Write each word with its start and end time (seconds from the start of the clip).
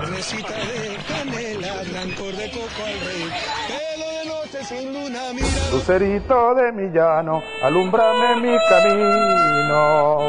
carnecita 0.00 0.54
de 0.54 0.96
canela, 1.08 1.82
blancor 1.90 2.34
de 2.36 2.50
coco 2.50 2.82
al 2.84 3.00
rey, 3.06 3.32
pelo 3.68 4.06
de 4.12 4.24
noche 4.26 4.64
sin 4.64 4.92
luna, 4.92 5.32
mira. 5.32 5.70
Lucerito 5.72 6.54
de 6.54 6.72
mi 6.72 6.90
llano, 6.92 7.42
alumbrame 7.62 8.40
mi 8.40 8.56
camino. 8.68 10.28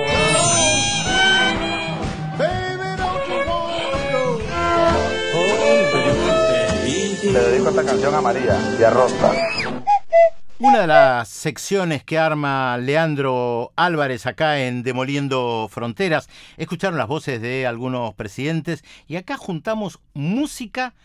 Le 7.23 7.39
dedico 7.41 7.69
esta 7.69 7.83
canción 7.83 8.15
a 8.15 8.21
María 8.21 8.57
y 8.79 8.83
a 8.83 8.89
Rosa. 8.89 9.46
Una 10.59 10.81
de 10.81 10.87
las 10.87 11.27
secciones 11.29 12.03
que 12.03 12.17
arma 12.17 12.79
Leandro 12.79 13.73
Álvarez 13.75 14.25
acá 14.25 14.59
en 14.59 14.81
Demoliendo 14.81 15.67
Fronteras, 15.69 16.29
escucharon 16.57 16.97
las 16.97 17.07
voces 17.07 17.39
de 17.43 17.67
algunos 17.67 18.15
presidentes 18.15 18.83
y 19.07 19.17
acá 19.17 19.37
juntamos 19.37 19.99
música 20.15 20.95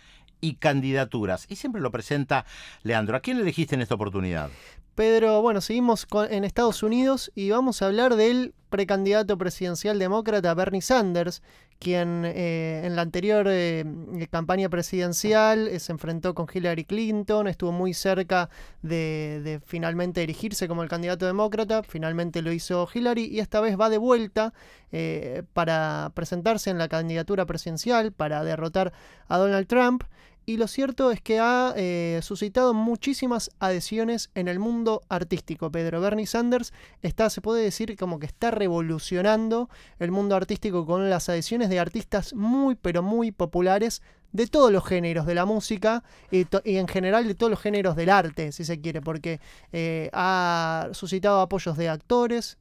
y 0.41 0.55
candidaturas. 0.55 1.45
Y 1.51 1.57
siempre 1.57 1.83
lo 1.83 1.91
presenta 1.91 2.47
Leandro. 2.83 3.15
¿A 3.15 3.21
quién 3.21 3.39
elegiste 3.39 3.75
en 3.75 3.83
esta 3.83 3.95
oportunidad? 3.95 4.49
Pedro, 4.95 5.41
bueno, 5.41 5.61
seguimos 5.61 6.05
con- 6.07 6.31
en 6.33 6.45
Estados 6.45 6.83
Unidos 6.83 7.33
y 7.35 7.51
vamos 7.51 7.81
a 7.81 7.87
hablar 7.87 8.15
del 8.17 8.55
precandidato 8.69 9.39
presidencial 9.39 9.99
demócrata 9.99 10.53
Bernie 10.55 10.83
Sanders, 10.83 11.43
quien 11.79 12.25
eh, 12.27 12.83
en 12.85 12.95
la 12.95 13.03
anterior 13.03 13.47
eh, 13.49 13.85
campaña 14.31 14.69
presidencial 14.69 15.67
eh, 15.69 15.81
se 15.81 15.93
enfrentó 15.93 16.35
con 16.35 16.47
Hillary 16.53 16.85
Clinton, 16.85 17.49
estuvo 17.49 17.73
muy 17.73 17.95
cerca 17.95 18.51
de, 18.83 19.41
de 19.43 19.61
finalmente 19.65 20.23
erigirse 20.23 20.69
como 20.69 20.83
el 20.83 20.89
candidato 20.89 21.27
demócrata, 21.27 21.83
finalmente 21.83 22.43
lo 22.43 22.53
hizo 22.53 22.87
Hillary 22.93 23.25
y 23.25 23.41
esta 23.41 23.61
vez 23.61 23.79
va 23.81 23.89
de 23.89 23.99
vuelta 23.99 24.53
eh, 24.93 25.43
para 25.55 26.13
presentarse 26.15 26.71
en 26.71 26.79
la 26.79 26.89
candidatura 26.89 27.47
presidencial, 27.47 28.13
para 28.13 28.45
derrotar 28.45 28.93
a 29.29 29.39
Donald 29.39 29.67
Trump. 29.67 30.05
Y 30.45 30.57
lo 30.57 30.67
cierto 30.67 31.13
es 31.13 31.21
que 31.21 31.39
ha 31.39 31.73
eh, 31.77 32.19
suscitado 32.23 32.75
muchísimas 32.75 33.51
adhesiones 33.61 34.31
en 34.35 34.49
el 34.49 34.59
mundo 34.59 35.03
artístico. 35.09 35.71
Pedro 35.71 36.01
Bernie 36.01 36.27
Sanders 36.27 36.73
está, 37.01 37.31
se 37.31 37.41
puede 37.41 37.63
decir, 37.63 37.97
como 37.97 38.19
que 38.19 38.27
está 38.27 38.51
revolucionando 38.51 39.71
el 40.01 40.11
mundo 40.11 40.35
artístico 40.35 40.85
con 40.85 41.09
las 41.09 41.29
adhesiones 41.29 41.69
de 41.69 41.79
artistas 41.79 42.35
muy, 42.35 42.75
pero 42.75 43.03
muy 43.03 43.31
populares 43.31 44.03
de 44.33 44.47
todos 44.47 44.73
los 44.73 44.85
géneros 44.85 45.27
de 45.27 45.35
la 45.35 45.45
música 45.45 46.03
y, 46.31 46.47
en 46.65 46.89
general 46.89 47.29
de 47.29 47.35
todos 47.35 47.51
los 47.51 47.61
géneros 47.61 47.95
del 47.95 48.11
arte, 48.11 48.51
si 48.51 48.65
se 48.65 48.81
quiere, 48.81 49.01
porque 49.01 49.41
eh, 49.73 50.11
ha 50.13 50.89
suscitado 50.93 51.41
apoyos 51.41 51.77
de 51.77 51.89
actores, 51.89 52.59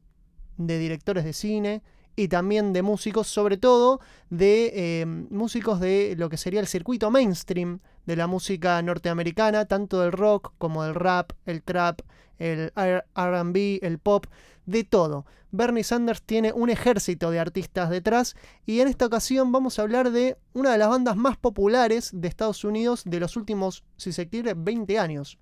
de 0.58 0.78
directores 0.78 1.24
de 1.24 1.34
cine 1.34 1.82
y 2.22 2.28
también 2.28 2.72
de 2.72 2.84
músicos, 2.84 3.28
sobre 3.28 3.58
todo 3.58 4.00
de 4.30 4.72
eh, 4.76 5.06
músicos 5.06 5.80
de 5.80 6.14
lo 6.18 6.30
que 6.30 6.38
sería 6.38 6.60
el 6.60 6.68
circuito 6.68 7.10
mainstream 7.10 7.80
de 8.06 8.16
la 8.16 8.28
música 8.28 8.80
norteamericana, 8.84 9.66
tanto 9.66 10.02
del 10.02 10.12
rock 10.12 10.54
como 10.60 10.84
del 10.84 10.94
rap, 10.94 11.32
el 11.48 11.64
trap, 11.64 12.02
el 12.38 12.72
RB, 12.76 13.80
el 13.82 13.98
pop, 13.98 14.28
de 14.68 14.84
todo. 14.84 15.26
Bernie 15.50 15.84
Sanders 15.84 16.22
tiene 16.22 16.54
un 16.54 16.70
ejército 16.70 17.32
de 17.32 17.40
artistas 17.40 17.90
detrás 17.90 18.36
y 18.68 18.82
en 18.82 18.88
esta 18.88 19.08
ocasión 19.08 19.52
vamos 19.52 19.80
a 19.80 19.82
hablar 19.82 20.12
de 20.12 20.38
una 20.54 20.72
de 20.72 20.78
las 20.78 20.90
bandas 20.90 21.18
más 21.18 21.38
populares 21.38 22.12
de 22.14 22.28
Estados 22.28 22.64
Unidos 22.64 23.02
de 23.04 23.20
los 23.20 23.36
últimos, 23.36 23.84
si 23.98 24.14
se 24.14 24.30
quiere, 24.30 24.54
20 24.54 25.00
años. 25.00 25.40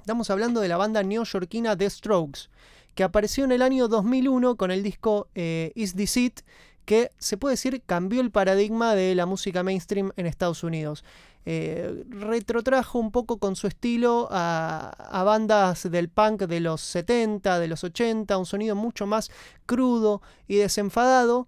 Estamos 0.00 0.28
hablando 0.28 0.60
de 0.60 0.68
la 0.68 0.76
banda 0.76 1.02
neoyorquina 1.02 1.74
The 1.74 1.88
Strokes, 1.88 2.50
que 2.98 3.04
apareció 3.04 3.44
en 3.44 3.52
el 3.52 3.62
año 3.62 3.86
2001 3.86 4.56
con 4.56 4.72
el 4.72 4.82
disco 4.82 5.28
eh, 5.36 5.70
Is 5.76 5.94
This 5.94 6.16
It, 6.16 6.40
que 6.84 7.12
se 7.16 7.36
puede 7.36 7.52
decir 7.52 7.80
cambió 7.86 8.20
el 8.20 8.32
paradigma 8.32 8.96
de 8.96 9.14
la 9.14 9.24
música 9.24 9.62
mainstream 9.62 10.10
en 10.16 10.26
Estados 10.26 10.64
Unidos. 10.64 11.04
Eh, 11.46 12.02
retrotrajo 12.08 12.98
un 12.98 13.12
poco 13.12 13.38
con 13.38 13.54
su 13.54 13.68
estilo 13.68 14.26
a, 14.32 14.88
a 14.88 15.22
bandas 15.22 15.88
del 15.88 16.08
punk 16.08 16.42
de 16.42 16.58
los 16.58 16.80
70, 16.80 17.60
de 17.60 17.68
los 17.68 17.84
80, 17.84 18.36
un 18.36 18.46
sonido 18.46 18.74
mucho 18.74 19.06
más 19.06 19.30
crudo 19.64 20.20
y 20.48 20.56
desenfadado. 20.56 21.46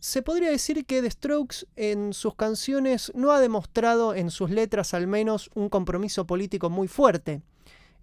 Se 0.00 0.20
podría 0.20 0.50
decir 0.50 0.84
que 0.84 1.00
The 1.00 1.10
Strokes 1.10 1.66
en 1.76 2.12
sus 2.12 2.34
canciones 2.34 3.10
no 3.14 3.32
ha 3.32 3.40
demostrado, 3.40 4.14
en 4.14 4.30
sus 4.30 4.50
letras 4.50 4.92
al 4.92 5.06
menos, 5.06 5.50
un 5.54 5.70
compromiso 5.70 6.26
político 6.26 6.68
muy 6.68 6.88
fuerte. 6.88 7.40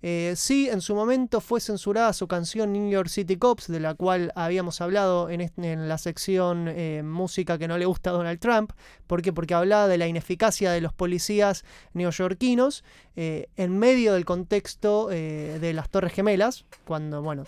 Eh, 0.03 0.33
sí, 0.35 0.67
en 0.67 0.81
su 0.81 0.95
momento 0.95 1.41
fue 1.41 1.59
censurada 1.61 2.11
su 2.13 2.27
canción 2.27 2.73
New 2.73 2.89
York 2.89 3.07
City 3.07 3.37
Cops, 3.37 3.67
de 3.67 3.79
la 3.79 3.93
cual 3.93 4.31
habíamos 4.35 4.81
hablado 4.81 5.29
en, 5.29 5.51
la 5.87 5.97
sección 5.99 6.67
eh, 6.67 7.03
música 7.05 7.57
que 7.59 7.67
no 7.67 7.77
le 7.77 7.85
gusta 7.85 8.09
a 8.09 8.13
Donald 8.13 8.39
Trump. 8.39 8.71
¿Por 9.05 9.21
qué? 9.21 9.31
Porque 9.31 9.53
hablaba 9.53 9.87
de 9.87 9.97
la 9.99 10.07
ineficacia 10.07 10.71
de 10.71 10.81
los 10.81 10.91
policías 10.93 11.63
neoyorquinos 11.93 12.83
eh, 13.15 13.47
en 13.57 13.77
medio 13.77 14.13
del 14.13 14.25
contexto 14.25 15.07
de 15.07 15.73
las 15.73 15.89
Torres 15.89 16.13
Gemelas, 16.13 16.65
cuando, 16.85 17.21
bueno, 17.21 17.43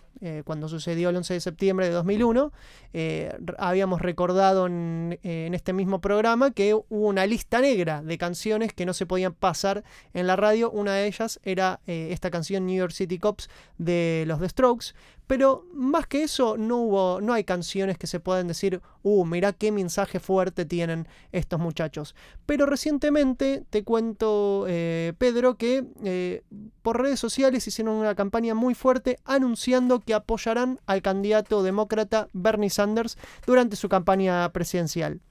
cuando 0.46 0.70
sucedió 0.70 1.10
el 1.10 1.18
11 1.18 1.34
de 1.34 1.40
septiembre 1.42 1.88
de 1.88 1.92
2001. 1.94 2.52
eh, 2.94 3.34
r- 3.46 3.56
habíamos 3.58 4.02
recordado 4.02 4.68
en, 4.68 5.20
en 5.24 5.54
este 5.54 5.74
mismo 5.74 6.00
programa 6.00 6.52
que 6.52 6.74
hubo 6.74 6.86
una 7.08 7.26
lista 7.26 7.60
negra 7.62 8.02
de 8.02 8.18
canciones 8.18 8.74
que 8.74 8.86
no 8.86 8.94
se 8.94 9.06
podían 9.06 9.34
pasar 9.34 9.84
en 10.14 10.28
la 10.28 10.36
radio. 10.36 10.70
Una 10.72 10.94
de 10.96 11.08
ellas 11.08 11.40
era 11.44 11.80
esta 11.88 12.30
canción 12.30 12.43
New 12.52 12.76
York 12.76 12.92
City 12.92 13.20
Cops 13.20 13.50
de 13.78 14.24
los 14.28 14.40
The 14.40 14.50
Strokes. 14.50 14.94
Pero 15.28 15.66
más 15.74 16.06
que 16.06 16.24
eso, 16.24 16.58
no 16.58 16.78
hubo, 16.78 17.22
no 17.22 17.34
hay 17.34 17.44
canciones 17.44 17.98
que 17.98 18.08
se 18.08 18.20
puedan 18.20 18.48
decir, 18.48 18.82
uh, 19.04 19.26
mirá 19.26 19.54
qué 19.54 19.72
mensaje 19.72 20.20
fuerte 20.20 20.66
tienen 20.66 21.08
estos 21.32 21.60
muchachos. 21.60 22.14
Pero 22.46 22.66
recientemente 22.66 23.64
te 23.70 23.84
cuento, 23.84 24.66
eh, 24.68 25.14
Pedro, 25.18 25.56
que 25.56 25.86
eh, 26.04 26.44
por 26.82 27.02
redes 27.02 27.20
sociales 27.20 27.66
hicieron 27.66 27.96
una 27.96 28.16
campaña 28.16 28.54
muy 28.54 28.76
fuerte 28.76 29.18
anunciando 29.24 30.02
que 30.02 30.14
apoyarán 30.14 30.80
al 30.86 31.02
candidato 31.02 31.64
demócrata 31.64 32.28
Bernie 32.34 32.70
Sanders 32.70 33.18
durante 33.46 33.78
su 33.78 33.88
campaña 33.88 34.52
presidencial. 34.52 35.22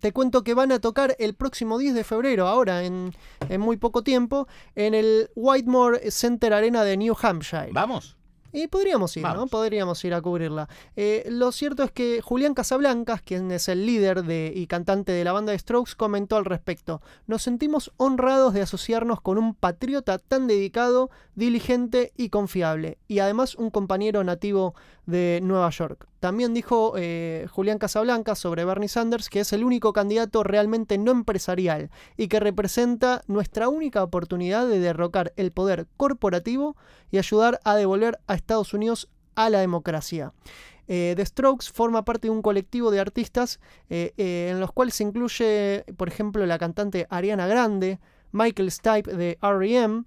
Te 0.00 0.12
cuento 0.12 0.44
que 0.44 0.54
van 0.54 0.72
a 0.72 0.78
tocar 0.78 1.16
el 1.18 1.34
próximo 1.34 1.78
10 1.78 1.94
de 1.94 2.04
febrero, 2.04 2.46
ahora 2.46 2.84
en, 2.84 3.14
en 3.48 3.60
muy 3.60 3.76
poco 3.76 4.02
tiempo, 4.02 4.46
en 4.74 4.94
el 4.94 5.30
Whitemore 5.34 6.10
Center 6.10 6.52
Arena 6.52 6.84
de 6.84 6.96
New 6.96 7.16
Hampshire. 7.20 7.70
¿Vamos? 7.72 8.16
Y 8.56 8.68
podríamos 8.68 9.14
ir, 9.18 9.22
¿no? 9.22 9.46
Podríamos 9.48 10.02
ir 10.06 10.14
a 10.14 10.22
cubrirla. 10.22 10.66
Eh, 10.96 11.26
lo 11.28 11.52
cierto 11.52 11.82
es 11.82 11.90
que 11.90 12.22
Julián 12.22 12.54
Casablancas, 12.54 13.20
quien 13.20 13.50
es 13.50 13.68
el 13.68 13.84
líder 13.84 14.22
de, 14.22 14.50
y 14.56 14.66
cantante 14.66 15.12
de 15.12 15.24
la 15.24 15.32
banda 15.32 15.52
de 15.52 15.58
Strokes, 15.58 15.92
comentó 15.94 16.36
al 16.36 16.46
respecto. 16.46 17.02
Nos 17.26 17.42
sentimos 17.42 17.92
honrados 17.98 18.54
de 18.54 18.62
asociarnos 18.62 19.20
con 19.20 19.36
un 19.36 19.54
patriota 19.54 20.16
tan 20.16 20.46
dedicado, 20.46 21.10
diligente 21.34 22.12
y 22.16 22.30
confiable, 22.30 22.96
y 23.08 23.18
además 23.18 23.56
un 23.56 23.68
compañero 23.68 24.24
nativo 24.24 24.74
de 25.06 25.40
Nueva 25.42 25.70
York. 25.70 26.06
También 26.20 26.52
dijo 26.52 26.94
eh, 26.96 27.46
Julián 27.50 27.78
Casablancas 27.78 28.38
sobre 28.38 28.64
Bernie 28.64 28.88
Sanders 28.88 29.30
que 29.30 29.40
es 29.40 29.52
el 29.52 29.64
único 29.64 29.92
candidato 29.92 30.42
realmente 30.42 30.98
no 30.98 31.12
empresarial 31.12 31.90
y 32.16 32.28
que 32.28 32.40
representa 32.40 33.22
nuestra 33.26 33.68
única 33.68 34.02
oportunidad 34.02 34.66
de 34.66 34.80
derrocar 34.80 35.32
el 35.36 35.52
poder 35.52 35.86
corporativo 35.96 36.76
y 37.10 37.18
ayudar 37.18 37.60
a 37.64 37.76
devolver 37.76 38.18
a 38.26 38.34
Estados 38.34 38.74
Unidos 38.74 39.08
a 39.36 39.50
la 39.50 39.60
democracia. 39.60 40.32
Eh, 40.88 41.14
The 41.16 41.26
Strokes 41.26 41.70
forma 41.72 42.04
parte 42.04 42.28
de 42.28 42.32
un 42.32 42.42
colectivo 42.42 42.90
de 42.90 43.00
artistas 43.00 43.60
eh, 43.90 44.12
eh, 44.16 44.50
en 44.52 44.60
los 44.60 44.72
cuales 44.72 44.94
se 44.94 45.04
incluye, 45.04 45.84
por 45.96 46.08
ejemplo, 46.08 46.44
la 46.46 46.58
cantante 46.58 47.06
Ariana 47.10 47.46
Grande, 47.46 47.98
Michael 48.32 48.70
Stipe 48.70 49.12
de 49.12 49.38
REM, 49.42 50.04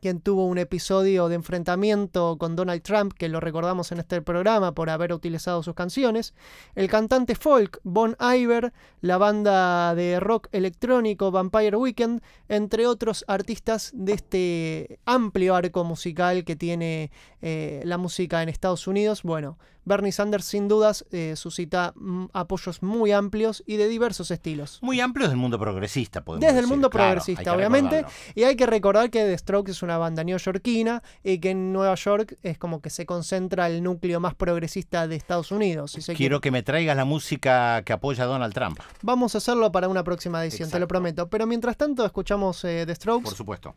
quien 0.00 0.20
tuvo 0.20 0.46
un 0.46 0.58
episodio 0.58 1.28
de 1.28 1.34
enfrentamiento 1.34 2.36
con 2.38 2.56
Donald 2.56 2.82
Trump, 2.82 3.12
que 3.12 3.28
lo 3.28 3.40
recordamos 3.40 3.92
en 3.92 3.98
este 3.98 4.22
programa 4.22 4.72
por 4.72 4.90
haber 4.90 5.12
utilizado 5.12 5.62
sus 5.62 5.74
canciones, 5.74 6.34
el 6.74 6.88
cantante 6.88 7.34
folk 7.34 7.80
Bon 7.84 8.16
Iver, 8.20 8.72
la 9.00 9.18
banda 9.18 9.94
de 9.94 10.20
rock 10.20 10.48
electrónico 10.52 11.30
Vampire 11.30 11.76
Weekend, 11.76 12.22
entre 12.48 12.86
otros 12.86 13.24
artistas 13.28 13.90
de 13.94 14.12
este 14.12 15.00
amplio 15.04 15.54
arco 15.54 15.84
musical 15.84 16.44
que 16.44 16.56
tiene 16.56 17.10
eh, 17.42 17.82
la 17.84 17.98
música 17.98 18.42
en 18.42 18.48
Estados 18.48 18.86
Unidos. 18.86 19.22
Bueno, 19.22 19.58
Bernie 19.88 20.12
Sanders 20.12 20.44
sin 20.44 20.68
dudas 20.68 21.04
eh, 21.10 21.34
suscita 21.36 21.92
mm, 21.96 22.26
apoyos 22.32 22.82
muy 22.82 23.10
amplios 23.12 23.62
y 23.66 23.76
de 23.76 23.88
diversos 23.88 24.30
estilos. 24.30 24.78
Muy 24.82 25.00
amplios 25.00 25.30
del 25.30 25.38
mundo 25.38 25.58
progresista, 25.58 26.22
podemos 26.24 26.42
Desde 26.46 26.58
el 26.58 26.64
decir. 26.64 26.70
mundo 26.76 26.90
Claro, 26.90 27.06
progresista, 27.14 27.54
obviamente. 27.54 27.96
recordarlo. 28.02 28.32
Y 28.34 28.42
hay 28.44 28.56
que 28.56 28.66
recordar 28.66 29.10
que 29.10 29.24
The 29.24 29.38
Strokes 29.38 29.72
es 29.72 29.82
una 29.82 29.98
banda 29.98 30.22
neoyorquina 30.22 31.02
y 31.24 31.38
que 31.38 31.50
en 31.50 31.72
Nueva 31.72 31.94
York 31.94 32.36
es 32.42 32.58
como 32.58 32.80
que 32.80 32.90
se 32.90 33.06
concentra 33.06 33.66
el 33.68 33.82
núcleo 33.82 34.20
más 34.20 34.34
progresista 34.34 35.08
de 35.08 35.16
Estados 35.16 35.50
Unidos. 35.50 35.92
si 35.92 36.14
Quiero 36.14 36.40
que 36.40 36.50
me 36.50 36.62
traigas 36.62 36.96
la 36.96 37.04
música 37.04 37.82
que 37.82 37.92
apoya 37.92 38.24
a 38.24 38.26
Donald 38.26 38.52
Trump, 38.54 38.78
Vamos 39.02 39.34
a 39.34 39.38
hacerlo 39.38 39.72
para 39.72 39.88
una 39.88 40.04
próxima 40.04 40.42
edición, 40.44 40.70
te 40.70 40.78
lo 40.78 40.86
prometo. 40.86 41.28
Pero 41.28 41.46
mientras 41.46 41.76
tanto, 41.76 42.04
escuchamos 42.04 42.62
eh, 42.64 42.84
The 42.86 42.94
Strokes 42.94 43.24
por 43.24 43.34
supuesto. 43.34 43.66